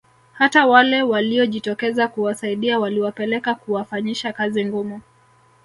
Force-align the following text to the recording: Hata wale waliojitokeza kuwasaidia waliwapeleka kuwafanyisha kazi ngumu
Hata 0.33 0.67
wale 0.67 1.01
waliojitokeza 1.03 2.07
kuwasaidia 2.07 2.79
waliwapeleka 2.79 3.55
kuwafanyisha 3.55 4.33
kazi 4.33 4.65
ngumu 4.65 5.01